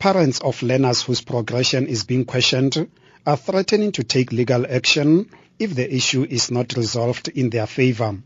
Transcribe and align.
Parents 0.00 0.40
of 0.40 0.62
learners 0.62 1.02
whose 1.02 1.20
progression 1.20 1.86
is 1.86 2.04
being 2.04 2.24
questioned 2.24 2.88
are 3.26 3.36
threatening 3.36 3.92
to 3.92 4.02
take 4.02 4.32
legal 4.32 4.64
action 4.66 5.28
if 5.58 5.74
the 5.74 5.94
issue 5.94 6.24
is 6.24 6.50
not 6.50 6.74
resolved 6.74 7.28
in 7.28 7.50
their 7.50 7.66
favor. 7.66 8.16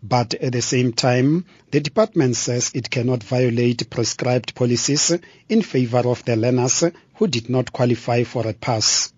But 0.00 0.34
at 0.34 0.52
the 0.52 0.62
same 0.62 0.92
time, 0.92 1.46
the 1.72 1.80
department 1.80 2.36
says 2.36 2.70
it 2.76 2.90
cannot 2.90 3.24
violate 3.24 3.90
prescribed 3.90 4.54
policies 4.54 5.12
in 5.48 5.62
favor 5.62 6.08
of 6.08 6.24
the 6.24 6.36
learners 6.36 6.84
who 7.14 7.26
did 7.26 7.50
not 7.50 7.72
qualify 7.72 8.22
for 8.22 8.46
a 8.46 8.52
pass. 8.52 9.12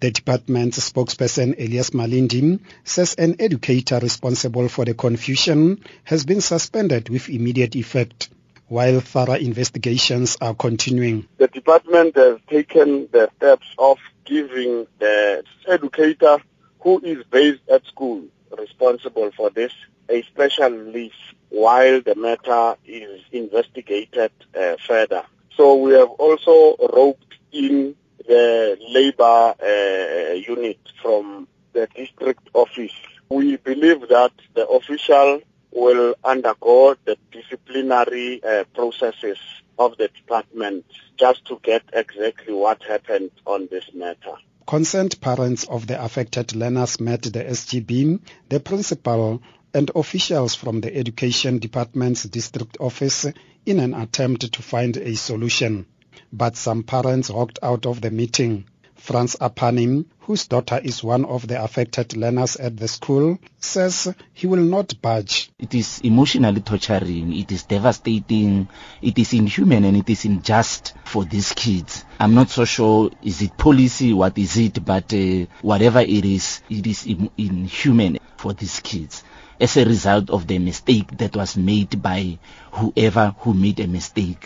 The 0.00 0.10
department's 0.10 0.90
spokesperson 0.90 1.58
Elias 1.58 1.94
Malindi 1.94 2.60
says 2.84 3.14
an 3.14 3.36
educator 3.38 4.00
responsible 4.00 4.68
for 4.68 4.84
the 4.84 4.92
confusion 4.92 5.82
has 6.02 6.26
been 6.26 6.42
suspended 6.42 7.08
with 7.08 7.30
immediate 7.30 7.74
effect 7.74 8.28
while 8.68 9.00
thorough 9.00 9.34
investigations 9.34 10.36
are 10.40 10.54
continuing. 10.54 11.28
The 11.38 11.48
department 11.48 12.16
has 12.16 12.38
taken 12.48 13.08
the 13.12 13.30
steps 13.36 13.66
of 13.78 13.98
giving 14.24 14.86
the 14.98 15.44
educator 15.66 16.38
who 16.80 17.00
is 17.00 17.24
based 17.30 17.62
at 17.70 17.84
school 17.86 18.24
responsible 18.56 19.30
for 19.36 19.50
this 19.50 19.72
a 20.08 20.22
special 20.22 20.70
leave 20.70 21.12
while 21.48 22.00
the 22.02 22.14
matter 22.14 22.76
is 22.84 23.22
investigated 23.32 24.32
uh, 24.58 24.76
further. 24.86 25.24
So 25.56 25.76
we 25.76 25.92
have 25.92 26.10
also 26.10 26.76
roped 26.92 27.34
in 27.52 27.94
the 28.26 28.76
labor 28.90 29.54
uh, 29.62 30.34
unit 30.34 30.80
from 31.00 31.48
the 31.72 31.88
district 31.94 32.48
office. 32.52 32.92
We 33.28 33.56
believe 33.56 34.08
that 34.08 34.32
the 34.54 34.66
official 34.66 35.40
will 35.74 36.14
undergo 36.24 36.96
the 37.04 37.18
disciplinary 37.32 38.42
uh, 38.42 38.64
processes 38.74 39.38
of 39.78 39.96
the 39.98 40.08
department 40.08 40.84
just 41.18 41.44
to 41.46 41.60
get 41.62 41.82
exactly 41.92 42.54
what 42.54 42.82
happened 42.84 43.30
on 43.46 43.68
this 43.70 43.84
matter. 43.92 44.34
Concerned 44.66 45.20
parents 45.20 45.64
of 45.64 45.86
the 45.86 46.02
affected 46.02 46.54
learners 46.54 47.00
met 47.00 47.22
the 47.22 47.44
SGB, 47.44 48.20
the 48.48 48.60
principal 48.60 49.42
and 49.74 49.90
officials 49.94 50.54
from 50.54 50.80
the 50.80 50.96
Education 50.96 51.58
Department's 51.58 52.22
district 52.22 52.76
office 52.80 53.26
in 53.66 53.80
an 53.80 53.92
attempt 53.92 54.52
to 54.52 54.62
find 54.62 54.96
a 54.96 55.16
solution. 55.16 55.86
But 56.32 56.56
some 56.56 56.84
parents 56.84 57.28
walked 57.28 57.58
out 57.62 57.84
of 57.84 58.00
the 58.00 58.10
meeting. 58.10 58.66
Franz 58.94 59.36
Apanim, 59.36 60.06
whose 60.20 60.46
daughter 60.46 60.80
is 60.82 61.04
one 61.04 61.24
of 61.24 61.46
the 61.46 61.62
affected 61.62 62.16
learners 62.16 62.56
at 62.56 62.76
the 62.76 62.88
school, 62.88 63.38
says 63.58 64.14
he 64.32 64.46
will 64.46 64.64
not 64.64 65.02
budge. 65.02 65.43
It 65.64 65.74
is 65.74 66.00
emotionally 66.00 66.60
torturing, 66.60 67.34
it 67.34 67.50
is 67.50 67.62
devastating, 67.62 68.68
it 69.00 69.18
is 69.18 69.32
inhuman 69.32 69.84
and 69.84 69.96
it 69.96 70.10
is 70.10 70.26
unjust 70.26 70.92
for 71.04 71.24
these 71.24 71.52
kids. 71.54 72.04
I'm 72.20 72.34
not 72.34 72.50
so 72.50 72.66
sure 72.66 73.10
is 73.22 73.40
it 73.40 73.56
policy, 73.56 74.12
what 74.12 74.36
is 74.36 74.58
it, 74.58 74.84
but 74.84 75.14
uh, 75.14 75.46
whatever 75.62 76.00
it 76.00 76.22
is, 76.26 76.60
it 76.68 76.86
is 76.86 77.06
inhuman 77.06 78.18
for 78.36 78.52
these 78.52 78.80
kids 78.80 79.24
as 79.58 79.78
a 79.78 79.86
result 79.86 80.28
of 80.28 80.46
the 80.46 80.58
mistake 80.58 81.16
that 81.16 81.34
was 81.34 81.56
made 81.56 82.02
by 82.02 82.38
whoever 82.72 83.34
who 83.38 83.54
made 83.54 83.80
a 83.80 83.86
mistake. 83.86 84.44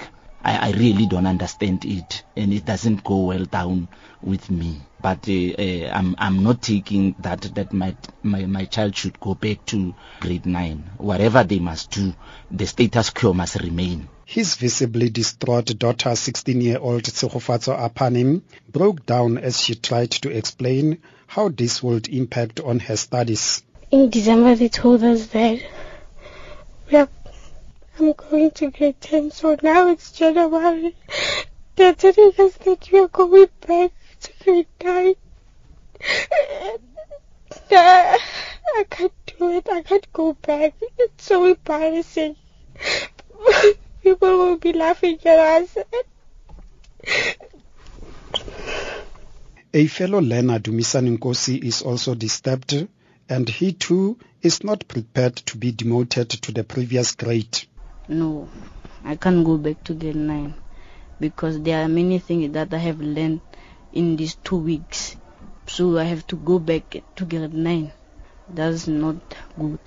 I, 0.48 0.68
I, 0.68 0.70
really 0.70 1.04
don't 1.06 1.27
understand 1.27 1.84
it, 1.84 2.22
and 2.34 2.54
it 2.54 2.64
doesn't 2.64 3.04
go 3.04 3.27
well 3.27 3.44
down 3.44 3.86
with 4.22 4.50
me. 4.50 4.80
But 4.98 5.28
uh, 5.28 5.32
uh, 5.32 5.91
I'm 5.92 6.14
I'm 6.16 6.42
not 6.42 6.62
taking 6.62 7.14
that 7.18 7.42
that 7.54 7.74
my, 7.74 7.94
my 8.22 8.46
my 8.46 8.64
child 8.64 8.96
should 8.96 9.20
go 9.20 9.34
back 9.34 9.66
to 9.66 9.94
grade 10.20 10.46
nine. 10.46 10.91
Whatever 10.96 11.44
they 11.44 11.58
must 11.58 11.91
do, 11.91 12.14
the 12.50 12.66
status 12.66 13.10
quo 13.10 13.34
must 13.34 13.60
remain. 13.60 14.08
His 14.24 14.56
visibly 14.56 15.10
distraught 15.10 15.78
daughter, 15.78 16.10
16-year-old 16.10 17.02
Tsegofatso 17.02 17.78
Apanim, 17.78 18.41
broke 18.70 19.04
down 19.04 19.36
as 19.36 19.60
she 19.60 19.74
tried 19.74 20.12
to 20.12 20.30
explain 20.30 21.02
how 21.26 21.50
this 21.50 21.82
would 21.82 22.08
impact 22.08 22.60
on 22.60 22.78
her 22.80 22.96
studies. 22.96 23.62
In 23.91 24.08
December, 24.08 24.54
they 24.54 24.69
told 24.70 25.03
us 25.03 25.26
that 25.28 25.62
we 26.91 26.97
are 26.97 27.09
I'm 27.98 28.12
going 28.12 28.50
to 28.53 28.70
grade 28.70 29.00
10, 29.00 29.32
so 29.32 29.56
now 29.62 29.88
it's 29.88 30.12
January. 30.12 30.94
They're 31.75 31.94
telling 31.94 32.32
us 32.38 32.54
that 32.59 32.88
we 32.92 33.00
are 33.00 33.09
going 33.09 33.48
back 33.66 33.91
to 34.20 34.32
grade 34.44 34.66
9. 34.82 35.14
I, 37.70 38.19
I 38.76 38.84
can't 38.88 39.12
do 39.26 39.50
it. 39.50 39.69
I 39.69 39.82
can't 39.82 40.12
go 40.12 40.34
back. 40.34 40.75
It's 40.97 41.25
so 41.25 41.44
embarrassing. 41.44 42.36
People 44.03 44.38
will 44.38 44.59
be 44.59 44.72
laughing 44.72 45.19
at 45.25 45.62
us. 45.62 45.78
A 49.75 49.86
fellow 49.88 50.20
learner, 50.20 50.60
Dumisani 50.60 51.19
Nkosi, 51.19 51.62
is 51.65 51.82
also 51.82 52.15
disturbed 52.15 52.88
and 53.28 53.48
he 53.48 53.72
too 53.72 54.19
is 54.41 54.65
not 54.65 54.88
prepared 54.88 55.36
to 55.36 55.56
be 55.59 55.72
demoted 55.72 56.30
to 56.30 56.53
the 56.53 56.65
previous 56.65 57.15
grade. 57.15 57.67
No, 58.08 58.48
I 59.04 59.16
can't 59.16 59.44
go 59.44 59.58
back 59.58 59.84
to 59.84 59.94
grade 59.94 60.16
9 60.16 60.54
because 61.20 61.60
there 61.60 61.84
are 61.84 61.88
many 61.88 62.19
things 62.19 62.52
that 62.52 62.72
I 62.72 62.78
have 62.78 63.00
learned 63.00 63.42
in 63.92 64.16
these 64.16 64.36
two 64.36 64.56
weeks. 64.56 65.16
So 65.66 65.98
I 65.98 66.04
have 66.04 66.26
to 66.28 66.36
go 66.36 66.58
back 66.58 67.02
to 67.16 67.24
grade 67.26 67.52
9. 67.52 67.92
That's 68.48 68.88
not 68.88 69.16
good. 69.58 69.78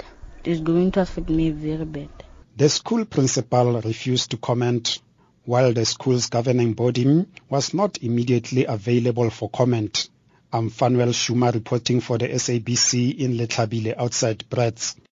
It 0.43 0.51
is 0.51 0.61
going 0.61 0.91
to 0.91 1.01
affect 1.01 1.29
me 1.29 1.49
very 1.49 1.85
bad. 1.85 2.09
The 2.55 2.69
school 2.69 3.05
principal 3.05 3.81
refused 3.81 4.31
to 4.31 4.37
comment 4.37 4.99
while 5.45 5.73
the 5.73 5.85
school's 5.85 6.27
governing 6.27 6.73
body 6.73 7.25
was 7.49 7.73
not 7.73 8.03
immediately 8.03 8.65
available 8.65 9.31
for 9.31 9.49
comment. 9.49 10.09
I'm 10.53 10.69
Phanuel 10.69 11.09
Shuma 11.09 11.51
reporting 11.53 12.01
for 12.01 12.19
the 12.19 12.27
SABC 12.27 13.17
in 13.17 13.37
Letlhabile 13.37 13.97
outside 13.97 14.43
Brits. 14.47 14.95